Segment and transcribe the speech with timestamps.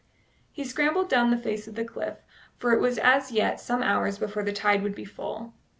[0.51, 2.17] He scrambled down the face of the cliff,
[2.57, 5.53] for it was as yet some hours before the tide would be full.